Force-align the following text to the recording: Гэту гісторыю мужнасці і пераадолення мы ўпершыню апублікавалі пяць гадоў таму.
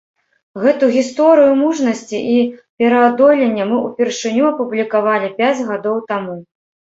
Гэту 0.61 0.85
гісторыю 0.93 1.51
мужнасці 1.63 2.21
і 2.37 2.37
пераадолення 2.83 3.63
мы 3.73 3.77
ўпершыню 3.83 4.43
апублікавалі 4.51 5.27
пяць 5.43 5.65
гадоў 5.71 5.97
таму. 6.11 6.35